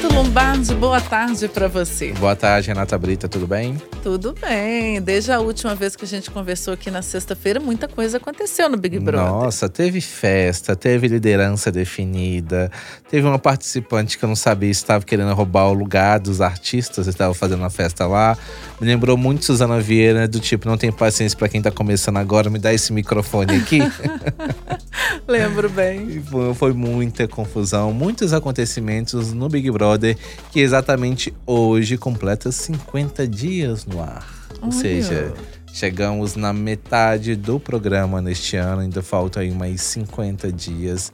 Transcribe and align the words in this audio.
Renato 0.00 0.14
Lombardi, 0.14 0.74
boa 0.76 1.00
tarde 1.00 1.46
para 1.46 1.68
você. 1.68 2.12
Boa 2.14 2.34
tarde, 2.34 2.68
Renata 2.68 2.96
Brita, 2.96 3.28
tudo 3.28 3.46
bem? 3.46 3.76
Tudo 4.02 4.34
bem. 4.40 4.98
Desde 4.98 5.30
a 5.30 5.40
última 5.40 5.74
vez 5.74 5.94
que 5.94 6.06
a 6.06 6.08
gente 6.08 6.30
conversou 6.30 6.72
aqui 6.72 6.90
na 6.90 7.02
sexta-feira, 7.02 7.60
muita 7.60 7.86
coisa 7.86 8.16
aconteceu 8.16 8.70
no 8.70 8.78
Big 8.78 8.98
Brother. 8.98 9.30
Nossa, 9.30 9.68
teve 9.68 10.00
festa, 10.00 10.74
teve 10.74 11.06
liderança 11.06 11.70
definida, 11.70 12.72
teve 13.10 13.26
uma 13.26 13.38
participante 13.38 14.16
que 14.16 14.24
eu 14.24 14.28
não 14.28 14.36
sabia 14.36 14.72
se 14.72 14.80
estava 14.80 15.04
querendo 15.04 15.34
roubar 15.34 15.68
o 15.68 15.74
lugar 15.74 16.18
dos 16.18 16.40
artistas, 16.40 17.06
estava 17.06 17.34
fazendo 17.34 17.60
uma 17.60 17.70
festa 17.70 18.06
lá. 18.06 18.38
Me 18.80 18.86
lembrou 18.86 19.18
muito 19.18 19.44
Suzana 19.44 19.80
Vieira, 19.80 20.26
do 20.26 20.40
tipo, 20.40 20.66
não 20.66 20.78
tem 20.78 20.90
paciência 20.90 21.36
para 21.36 21.48
quem 21.48 21.60
tá 21.60 21.70
começando 21.70 22.16
agora, 22.16 22.48
me 22.48 22.58
dá 22.58 22.72
esse 22.72 22.90
microfone 22.90 23.56
aqui. 23.56 23.80
Lembro 25.26 25.68
bem. 25.68 26.22
Foi, 26.22 26.54
foi 26.54 26.72
muita 26.72 27.26
confusão, 27.28 27.92
muitos 27.92 28.32
acontecimentos 28.32 29.32
no 29.32 29.48
Big 29.48 29.70
Brother, 29.70 30.16
que 30.50 30.60
exatamente 30.60 31.34
hoje 31.46 31.96
completa 31.96 32.50
50 32.50 33.26
dias 33.26 33.86
no 33.86 34.00
ar. 34.00 34.26
Ou 34.60 34.64
Olha. 34.64 34.72
seja, 34.72 35.34
chegamos 35.72 36.36
na 36.36 36.52
metade 36.52 37.36
do 37.36 37.58
programa 37.58 38.20
neste 38.20 38.56
ano, 38.56 38.82
ainda 38.82 39.02
faltam 39.02 39.42
aí 39.42 39.50
mais 39.50 39.80
50 39.82 40.52
dias. 40.52 41.12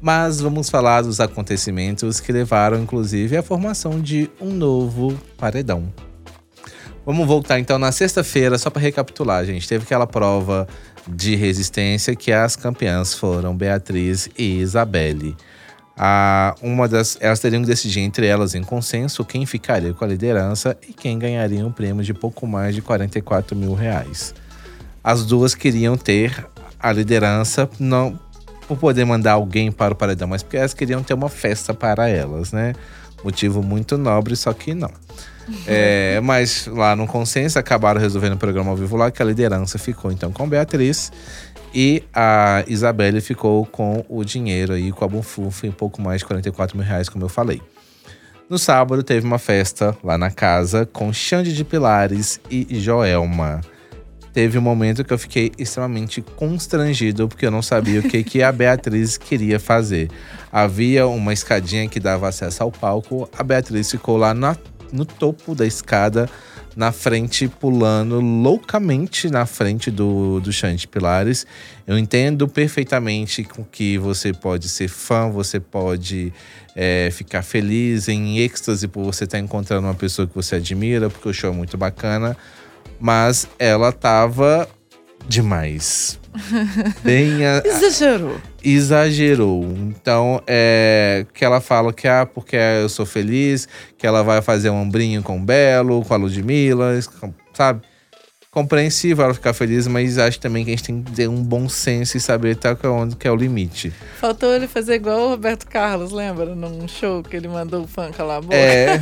Mas 0.00 0.40
vamos 0.40 0.68
falar 0.68 1.02
dos 1.02 1.18
acontecimentos 1.18 2.20
que 2.20 2.30
levaram, 2.30 2.78
inclusive, 2.78 3.36
à 3.38 3.42
formação 3.42 4.00
de 4.00 4.30
um 4.38 4.50
novo 4.50 5.18
paredão. 5.38 5.90
Vamos 7.06 7.26
voltar 7.26 7.58
então 7.58 7.78
na 7.78 7.92
sexta-feira, 7.92 8.56
só 8.56 8.70
para 8.70 8.80
recapitular, 8.80 9.44
gente. 9.44 9.68
Teve 9.68 9.84
aquela 9.84 10.06
prova 10.06 10.66
de 11.06 11.34
resistência 11.36 12.16
que 12.16 12.32
as 12.32 12.56
campeãs 12.56 13.12
foram 13.12 13.54
Beatriz 13.54 14.28
e 14.38 14.60
Isabelle. 14.60 15.36
A, 15.96 16.54
uma 16.62 16.88
das, 16.88 17.16
elas 17.20 17.38
teriam 17.40 17.62
que 17.62 17.68
decidir 17.68 18.00
entre 18.00 18.26
elas 18.26 18.54
em 18.54 18.62
consenso 18.62 19.24
quem 19.24 19.44
ficaria 19.44 19.92
com 19.92 20.04
a 20.04 20.08
liderança 20.08 20.76
e 20.88 20.92
quem 20.92 21.18
ganharia 21.18 21.64
um 21.64 21.70
prêmio 21.70 22.02
de 22.02 22.14
pouco 22.14 22.46
mais 22.46 22.74
de 22.74 22.80
44 22.80 23.54
mil 23.54 23.74
reais. 23.74 24.34
As 25.02 25.24
duas 25.26 25.54
queriam 25.54 25.96
ter 25.96 26.46
a 26.80 26.90
liderança, 26.90 27.68
não 27.78 28.18
por 28.66 28.78
poder 28.78 29.04
mandar 29.04 29.32
alguém 29.32 29.70
para 29.70 29.92
o 29.92 29.96
paredão, 29.96 30.28
mas 30.28 30.42
porque 30.42 30.56
elas 30.56 30.74
queriam 30.74 31.02
ter 31.02 31.14
uma 31.14 31.28
festa 31.28 31.74
para 31.74 32.08
elas, 32.08 32.52
né? 32.52 32.74
Motivo 33.22 33.62
muito 33.62 33.96
nobre, 33.96 34.36
só 34.36 34.52
que 34.52 34.74
não. 34.74 34.90
É, 35.66 36.20
mas 36.22 36.66
lá 36.66 36.96
no 36.96 37.06
consenso 37.06 37.58
acabaram 37.58 38.00
resolvendo 38.00 38.32
o 38.32 38.38
programa 38.38 38.70
ao 38.70 38.76
vivo 38.78 38.96
lá 38.96 39.10
que 39.10 39.20
a 39.20 39.26
liderança 39.26 39.78
ficou 39.78 40.10
então 40.10 40.32
com 40.32 40.48
Beatriz 40.48 41.12
e 41.74 42.02
a 42.14 42.64
Isabelle 42.66 43.20
ficou 43.20 43.66
com 43.66 44.02
o 44.08 44.24
dinheiro 44.24 44.72
aí, 44.72 44.90
com 44.90 45.04
a 45.04 45.08
Bonfuf, 45.08 45.66
em 45.66 45.70
pouco 45.70 46.00
mais 46.00 46.20
de 46.20 46.26
44 46.26 46.78
mil 46.78 46.86
reais, 46.86 47.10
como 47.10 47.26
eu 47.26 47.28
falei. 47.28 47.60
No 48.48 48.58
sábado 48.58 49.02
teve 49.02 49.26
uma 49.26 49.38
festa 49.38 49.96
lá 50.02 50.16
na 50.16 50.30
casa 50.30 50.86
com 50.86 51.12
Xande 51.12 51.54
de 51.54 51.64
Pilares 51.64 52.40
e 52.50 52.78
Joelma. 52.78 53.60
Teve 54.34 54.58
um 54.58 54.62
momento 54.62 55.04
que 55.04 55.12
eu 55.12 55.18
fiquei 55.18 55.52
extremamente 55.56 56.20
constrangido 56.20 57.28
porque 57.28 57.46
eu 57.46 57.52
não 57.52 57.62
sabia 57.62 58.00
o 58.00 58.02
que, 58.02 58.24
que 58.24 58.42
a 58.42 58.50
Beatriz 58.50 59.16
queria 59.16 59.60
fazer. 59.60 60.10
Havia 60.50 61.06
uma 61.06 61.32
escadinha 61.32 61.88
que 61.88 62.00
dava 62.00 62.28
acesso 62.28 62.64
ao 62.64 62.72
palco, 62.72 63.30
a 63.38 63.44
Beatriz 63.44 63.92
ficou 63.92 64.16
lá 64.16 64.34
na, 64.34 64.56
no 64.92 65.04
topo 65.04 65.54
da 65.54 65.64
escada, 65.64 66.28
na 66.74 66.90
frente, 66.90 67.46
pulando 67.46 68.20
loucamente 68.20 69.30
na 69.30 69.46
frente 69.46 69.88
do, 69.88 70.40
do 70.40 70.50
de 70.50 70.88
Pilares. 70.88 71.46
Eu 71.86 71.96
entendo 71.96 72.48
perfeitamente 72.48 73.44
com 73.44 73.64
que 73.64 73.96
você 73.98 74.32
pode 74.32 74.68
ser 74.68 74.88
fã, 74.88 75.30
você 75.30 75.60
pode 75.60 76.32
é, 76.74 77.08
ficar 77.12 77.42
feliz, 77.42 78.08
em 78.08 78.38
êxtase 78.38 78.88
por 78.88 79.04
você 79.04 79.22
estar 79.22 79.38
encontrando 79.38 79.86
uma 79.86 79.94
pessoa 79.94 80.26
que 80.26 80.34
você 80.34 80.56
admira, 80.56 81.08
porque 81.08 81.28
o 81.28 81.32
show 81.32 81.52
é 81.52 81.54
muito 81.54 81.76
bacana. 81.78 82.36
Mas 83.04 83.46
ela 83.58 83.92
tava 83.92 84.66
demais. 85.28 86.18
Bem 87.04 87.44
a- 87.44 87.62
Exagerou. 87.62 88.40
exagerou. 88.64 89.62
Então, 89.76 90.40
é 90.46 91.26
que 91.34 91.44
ela 91.44 91.60
fala 91.60 91.92
que 91.92 92.08
ah, 92.08 92.24
porque 92.24 92.56
eu 92.56 92.88
sou 92.88 93.04
feliz, 93.04 93.68
que 93.98 94.06
ela 94.06 94.22
vai 94.22 94.40
fazer 94.40 94.70
um 94.70 94.80
ombrinho 94.80 95.22
com 95.22 95.36
o 95.36 95.40
Belo, 95.40 96.02
com 96.02 96.14
a 96.14 96.16
Ludmilla, 96.16 96.98
sabe? 97.52 97.82
Compreensível 98.50 99.26
ela 99.26 99.34
ficar 99.34 99.52
feliz, 99.52 99.86
mas 99.86 100.16
acho 100.16 100.40
também 100.40 100.64
que 100.64 100.70
a 100.70 100.74
gente 100.74 100.84
tem 100.84 101.02
que 101.02 101.12
ter 101.12 101.28
um 101.28 101.42
bom 101.42 101.68
senso 101.68 102.16
e 102.16 102.20
saber 102.20 102.52
até 102.64 102.88
onde 102.88 103.16
que 103.16 103.28
é 103.28 103.30
o 103.30 103.36
limite. 103.36 103.92
Faltou 104.18 104.54
ele 104.54 104.66
fazer 104.66 104.94
igual 104.94 105.26
o 105.26 105.28
Roberto 105.28 105.66
Carlos, 105.66 106.10
lembra? 106.10 106.54
Num 106.54 106.88
show 106.88 107.22
que 107.22 107.36
ele 107.36 107.48
mandou 107.48 107.82
o 107.82 107.86
fã 107.86 108.10
calar 108.10 108.38
a 108.38 108.40
boca. 108.40 108.56
É. 108.56 108.98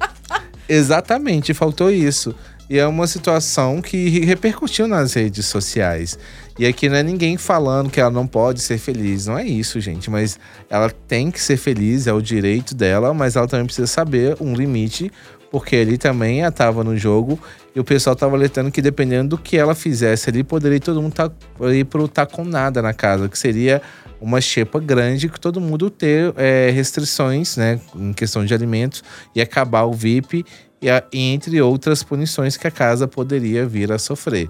Exatamente, 0.68 1.54
faltou 1.54 1.90
isso. 1.90 2.34
E 2.70 2.78
é 2.78 2.86
uma 2.86 3.08
situação 3.08 3.82
que 3.82 4.20
repercutiu 4.20 4.86
nas 4.86 5.14
redes 5.14 5.44
sociais. 5.46 6.16
E 6.56 6.64
aqui 6.64 6.88
não 6.88 6.98
é 6.98 7.02
ninguém 7.02 7.36
falando 7.36 7.90
que 7.90 8.00
ela 8.00 8.12
não 8.12 8.28
pode 8.28 8.60
ser 8.60 8.78
feliz. 8.78 9.26
Não 9.26 9.36
é 9.36 9.44
isso, 9.44 9.80
gente. 9.80 10.08
Mas 10.08 10.38
ela 10.70 10.88
tem 10.88 11.32
que 11.32 11.42
ser 11.42 11.56
feliz, 11.56 12.06
é 12.06 12.12
o 12.12 12.22
direito 12.22 12.72
dela, 12.72 13.12
mas 13.12 13.34
ela 13.34 13.48
também 13.48 13.66
precisa 13.66 13.88
saber 13.88 14.36
um 14.40 14.54
limite, 14.54 15.10
porque 15.50 15.74
ali 15.74 15.98
também 15.98 16.42
ela 16.42 16.50
estava 16.50 16.84
no 16.84 16.96
jogo 16.96 17.40
e 17.74 17.80
o 17.80 17.84
pessoal 17.84 18.14
estava 18.14 18.36
alertando 18.36 18.70
que 18.70 18.80
dependendo 18.80 19.30
do 19.30 19.38
que 19.38 19.56
ela 19.56 19.74
fizesse 19.74 20.30
ali, 20.30 20.44
poderia 20.44 20.78
todo 20.78 21.02
mundo 21.02 21.12
tá, 21.12 21.28
ir 21.72 21.86
pro 21.86 22.06
tá 22.06 22.24
com 22.24 22.44
nada 22.44 22.80
na 22.80 22.94
casa, 22.94 23.28
que 23.28 23.36
seria 23.36 23.82
uma 24.20 24.40
xepa 24.40 24.78
grande 24.78 25.28
que 25.28 25.40
todo 25.40 25.60
mundo 25.60 25.90
ter 25.90 26.32
é, 26.36 26.70
restrições, 26.70 27.56
né, 27.56 27.80
em 27.96 28.12
questão 28.12 28.44
de 28.44 28.54
alimentos 28.54 29.02
e 29.34 29.40
acabar 29.40 29.84
o 29.84 29.92
VIP 29.92 30.44
e, 30.80 30.88
a- 30.90 31.02
entre 31.12 31.60
outras 31.60 32.02
punições 32.02 32.56
que 32.56 32.66
a 32.66 32.70
casa 32.70 33.06
poderia 33.08 33.66
vir 33.66 33.90
a 33.92 33.98
sofrer. 33.98 34.48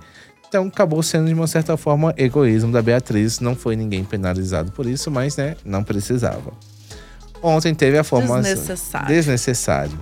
Então 0.49 0.67
acabou 0.67 1.03
sendo 1.03 1.29
de 1.29 1.35
uma 1.35 1.47
certa 1.47 1.77
forma 1.77 2.13
egoísmo 2.17 2.73
da 2.73 2.83
Beatriz, 2.83 3.39
não 3.41 3.55
foi 3.55 3.77
ninguém 3.77 4.03
penalizado 4.05 4.73
por 4.73 4.87
isso, 4.87 5.11
mas 5.11 5.37
né, 5.37 5.57
não 5.65 5.85
precisava. 5.85 6.53
Ontem 7.43 7.75
teve 7.75 7.97
a 7.97 8.05
formação 8.05 8.43
Desnecessário. 8.43 9.07
desnecessário. 9.09 10.01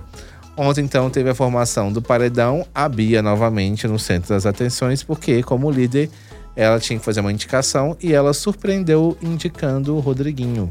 Ontem, 0.57 0.81
então, 0.83 1.09
teve 1.09 1.29
a 1.29 1.35
formação 1.35 1.89
do 1.89 2.01
paredão, 2.01 2.65
a 2.75 2.89
Bia 2.89 3.21
novamente 3.21 3.87
no 3.87 3.97
centro 3.97 4.29
das 4.33 4.45
atenções, 4.45 5.01
porque, 5.01 5.41
como 5.41 5.71
líder, 5.71 6.09
ela 6.53 6.77
tinha 6.81 6.99
que 6.99 7.05
fazer 7.05 7.21
uma 7.21 7.31
indicação 7.31 7.95
e 8.01 8.11
ela 8.11 8.33
surpreendeu 8.33 9.17
indicando 9.21 9.95
o 9.95 10.01
Rodriguinho. 10.01 10.69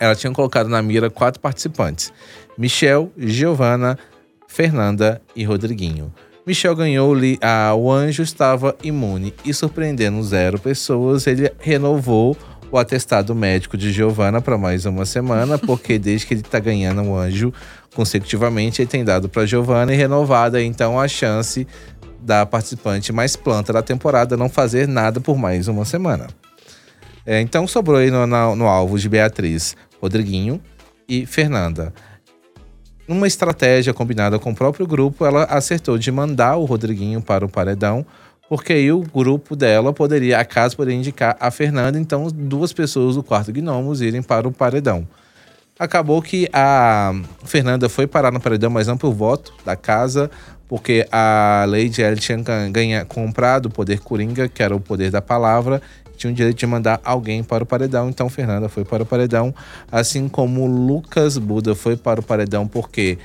Ela 0.00 0.16
tinha 0.16 0.32
colocado 0.32 0.68
na 0.68 0.82
mira 0.82 1.08
quatro 1.10 1.38
participantes: 1.40 2.12
Michel, 2.56 3.12
Giovana, 3.16 3.96
Fernanda 4.48 5.22
e 5.36 5.44
Rodriguinho. 5.44 6.12
Michel 6.44 6.74
ganhou, 6.74 7.14
li- 7.14 7.38
ah, 7.42 7.74
o 7.76 7.92
anjo 7.92 8.22
estava 8.22 8.74
imune 8.82 9.32
e 9.44 9.52
surpreendendo 9.54 10.20
zero 10.24 10.58
pessoas, 10.58 11.26
ele 11.26 11.52
renovou 11.60 12.36
o 12.70 12.78
atestado 12.78 13.34
médico 13.34 13.76
de 13.76 13.92
Giovana 13.92 14.40
para 14.40 14.56
mais 14.58 14.84
uma 14.86 15.04
semana, 15.04 15.56
porque 15.60 15.98
desde 15.98 16.26
que 16.26 16.34
ele 16.34 16.40
está 16.40 16.58
ganhando 16.58 17.02
o 17.02 17.16
anjo 17.16 17.52
consecutivamente, 17.94 18.80
ele 18.82 18.88
tem 18.88 19.04
dado 19.04 19.28
para 19.28 19.44
Giovana 19.46 19.92
e 19.92 19.96
renovada 19.96 20.60
então 20.62 20.98
a 20.98 21.06
chance 21.06 21.66
da 22.20 22.44
participante 22.46 23.12
mais 23.12 23.36
planta 23.36 23.72
da 23.72 23.82
temporada 23.82 24.36
não 24.36 24.48
fazer 24.48 24.88
nada 24.88 25.20
por 25.20 25.36
mais 25.38 25.68
uma 25.68 25.84
semana. 25.84 26.26
É, 27.26 27.40
então 27.42 27.66
sobrou 27.68 27.98
aí 27.98 28.10
no, 28.10 28.26
na- 28.26 28.56
no 28.56 28.66
alvo 28.66 28.98
de 28.98 29.06
Beatriz, 29.08 29.76
Rodriguinho 30.00 30.60
e 31.06 31.26
Fernanda. 31.26 31.92
Numa 33.08 33.26
estratégia 33.26 33.94
combinada 33.94 34.38
com 34.38 34.50
o 34.50 34.54
próprio 34.54 34.86
grupo, 34.86 35.24
ela 35.24 35.44
acertou 35.44 35.96
de 35.96 36.12
mandar 36.12 36.56
o 36.56 36.66
Rodriguinho 36.66 37.22
para 37.22 37.42
o 37.42 37.48
paredão, 37.48 38.04
porque 38.50 38.74
aí 38.74 38.92
o 38.92 39.00
grupo 39.00 39.56
dela 39.56 39.94
poderia, 39.94 40.38
a 40.38 40.44
casa 40.44 40.76
poderia 40.76 40.98
indicar 40.98 41.34
a 41.40 41.50
Fernanda, 41.50 41.98
então 41.98 42.28
duas 42.30 42.70
pessoas 42.70 43.14
do 43.14 43.22
quarto 43.22 43.50
Gnomos 43.50 44.02
irem 44.02 44.22
para 44.22 44.46
o 44.46 44.52
paredão. 44.52 45.08
Acabou 45.78 46.20
que 46.20 46.50
a 46.52 47.14
Fernanda 47.44 47.88
foi 47.88 48.06
parar 48.06 48.30
no 48.30 48.40
paredão, 48.40 48.68
mas 48.68 48.86
não 48.86 48.98
por 48.98 49.14
voto 49.14 49.54
da 49.64 49.74
casa, 49.74 50.30
porque 50.68 51.06
a 51.10 51.64
Lady 51.66 52.02
ela 52.02 52.16
tinha 52.16 52.36
gan- 52.36 52.70
ganha, 52.70 53.04
comprado 53.06 53.66
o 53.66 53.70
poder 53.70 54.00
Coringa, 54.00 54.48
que 54.48 54.62
era 54.62 54.76
o 54.76 54.80
poder 54.80 55.10
da 55.10 55.22
palavra, 55.22 55.80
tinha 56.18 56.32
o 56.32 56.34
direito 56.34 56.58
de 56.58 56.66
mandar 56.66 57.00
alguém 57.04 57.42
para 57.42 57.62
o 57.62 57.66
paredão, 57.66 58.08
então 58.10 58.28
Fernanda 58.28 58.68
foi 58.68 58.84
para 58.84 59.02
o 59.02 59.06
paredão, 59.06 59.54
assim 59.90 60.28
como 60.28 60.66
Lucas 60.66 61.38
Buda 61.38 61.74
foi 61.74 61.96
para 61.96 62.20
o 62.20 62.22
paredão, 62.22 62.66
porque 62.66 63.18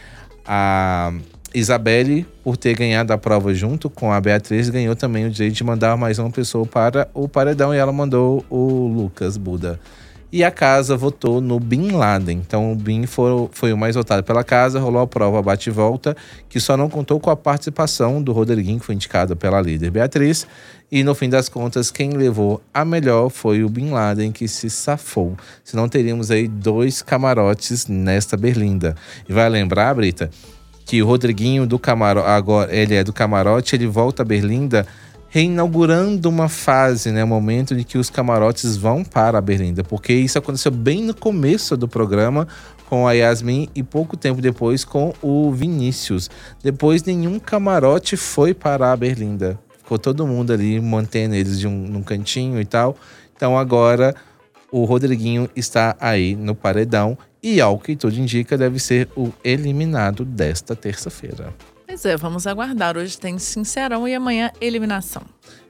a 0.46 1.12
Isabelle, 1.54 2.26
por 2.44 2.58
ter 2.58 2.76
ganhado 2.76 3.12
a 3.12 3.18
prova 3.18 3.54
junto 3.54 3.90
com 3.90 4.12
a 4.12 4.20
Beatriz, 4.22 4.70
ganhou 4.70 4.96
também 4.96 5.26
o 5.26 5.30
direito 5.30 5.56
de 5.56 5.64
mandar 5.64 5.98
mais 5.98 6.20
uma 6.20 6.32
pessoa 6.32 6.66
para 6.66 7.08
o 7.14 7.28
paredão 7.28 7.74
e 7.74 7.78
ela 7.78 7.92
mandou 7.92 8.46
o 8.50 8.88
Lucas 8.88 9.38
Buda. 9.38 9.80
E 10.34 10.44
a 10.44 10.50
casa 10.50 10.98
votou 10.98 11.40
no 11.40 11.60
Bin 11.60 11.92
Laden. 11.92 12.40
Então 12.40 12.72
o 12.72 12.76
Bin 12.76 13.06
foi, 13.06 13.48
foi 13.52 13.72
o 13.72 13.78
mais 13.78 13.94
votado 13.94 14.24
pela 14.24 14.44
casa, 14.44 14.80
rolou 14.80 15.04
a 15.04 15.06
prova 15.06 15.40
bate-volta, 15.44 16.18
que 16.50 16.60
só 16.60 16.76
não 16.76 16.90
contou 16.90 17.20
com 17.20 17.30
a 17.30 17.36
participação 17.36 18.20
do 18.20 18.32
Rodriguinho, 18.32 18.80
que 18.80 18.86
foi 18.88 18.96
indicado 18.96 19.36
pela 19.36 19.62
líder 19.62 19.92
Beatriz. 19.92 20.48
E 20.92 21.04
no 21.04 21.14
fim 21.14 21.30
das 21.30 21.50
contas, 21.50 21.92
quem 21.92 22.14
levou 22.14 22.60
a 22.74 22.84
melhor 22.84 23.30
foi 23.30 23.64
o 23.64 23.70
Bin 23.70 23.92
Laden, 23.92 24.32
que 24.32 24.48
se 24.48 24.72
safou. 24.72 25.38
Senão 25.64 25.88
teríamos 25.88 26.32
aí 26.32 26.48
dois 26.48 27.04
camarotes 27.04 27.86
nesta 27.86 28.36
berlinda. 28.36 28.96
E 29.30 29.34
vai 29.34 29.48
lembrar, 29.48 29.94
Brita, 29.94 30.32
que 30.84 31.00
o 31.04 31.06
Rodriguinho 31.06 31.68
do 31.68 31.78
camarote, 31.78 32.28
agora 32.28 32.76
ele 32.76 32.96
é 32.96 33.04
do 33.04 33.14
camarote, 33.14 33.76
ele 33.76 33.86
volta 33.86 34.24
a 34.24 34.26
Berlinda 34.26 34.84
reinaugurando 35.34 36.30
uma 36.30 36.48
fase, 36.48 37.12
né, 37.12 37.24
um 37.24 37.28
momento 37.28 37.74
em 37.74 37.82
que 37.82 37.98
os 37.98 38.08
camarotes 38.08 38.78
vão 38.78 39.04
para 39.04 39.40
a 39.40 39.42
Berlinda, 39.42 39.84
porque 39.84 40.14
isso 40.14 40.38
aconteceu 40.38 40.72
bem 40.72 41.02
no 41.02 41.16
começo 41.16 41.76
do 41.76 41.88
programa 41.88 42.48
com 42.88 43.08
a 43.08 43.14
Yasmin 43.14 43.68
e 43.74 43.82
pouco 43.82 44.16
tempo 44.16 44.40
depois 44.40 44.86
com 44.86 45.12
o 45.24 45.52
Vinícius. 45.52 46.30
Depois 46.62 47.02
nenhum 47.02 47.40
camarote 47.40 48.16
foi 48.16 48.54
para 48.54 48.92
a 48.92 48.96
Berlinda. 48.96 49.60
Ficou 49.80 49.98
todo 49.98 50.28
mundo 50.28 50.54
ali 50.54 50.80
mantendo 50.80 51.34
eles 51.34 51.58
de 51.58 51.68
um, 51.68 51.72
num 51.72 52.04
cantinho 52.04 52.62
e 52.62 52.66
tal. 52.66 52.96
Então 53.36 53.58
agora 53.58 54.14
o 54.72 54.86
Rodriguinho 54.86 55.50
está 55.56 55.96
aí 56.00 56.36
no 56.36 56.54
paredão 56.54 57.18
e 57.42 57.60
ao 57.60 57.80
que 57.80 57.96
tudo 57.96 58.16
indica 58.20 58.56
deve 58.56 58.78
ser 58.78 59.10
o 59.18 59.34
eliminado 59.44 60.24
desta 60.24 60.76
terça-feira. 60.76 61.52
Pois 61.94 62.06
é, 62.06 62.18
vamos 62.18 62.48
aguardar. 62.48 62.98
Hoje 62.98 63.16
tem 63.20 63.38
Sincerão 63.38 64.08
e 64.08 64.16
amanhã 64.16 64.50
eliminação. 64.60 65.22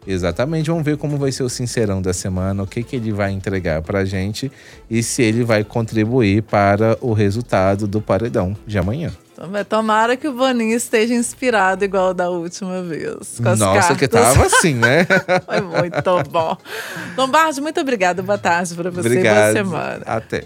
Exatamente, 0.08 0.70
vamos 0.70 0.86
ver 0.86 0.96
como 0.96 1.18
vai 1.18 1.34
ser 1.34 1.44
o 1.44 1.50
Sincerão 1.50 2.02
da 2.02 2.14
semana, 2.14 2.64
o 2.64 2.66
que, 2.66 2.82
que 2.82 2.96
ele 2.96 3.12
vai 3.12 3.32
entregar 3.32 3.82
pra 3.82 4.06
gente 4.06 4.50
e 4.90 5.04
se 5.04 5.22
ele 5.22 5.44
vai 5.44 5.66
contribuir 5.66 6.44
para 6.44 6.98
o 7.02 7.12
resultado 7.12 7.86
do 7.88 8.00
paredão 8.00 8.56
de 8.66 8.78
amanhã. 8.78 9.12
Então, 9.34 9.52
tomara 9.66 10.16
que 10.16 10.26
o 10.26 10.32
Boninho 10.32 10.78
esteja 10.78 11.14
inspirado 11.14 11.84
igual 11.84 12.14
da 12.14 12.30
última 12.30 12.82
vez. 12.82 13.38
Nossa, 13.42 13.66
cartas. 13.66 13.98
que 13.98 14.08
tava 14.08 14.46
assim, 14.46 14.76
né? 14.76 15.06
Foi 15.46 15.60
muito 15.60 16.30
bom. 16.32 16.56
Lombardi, 17.18 17.60
muito 17.60 17.82
obrigada. 17.82 18.24
Boa 18.24 18.38
tarde 18.38 18.74
para 18.76 18.90
você. 18.90 19.10
Obrigado. 19.10 19.54
Boa 19.56 19.66
semana. 19.66 20.04
Até. 20.06 20.46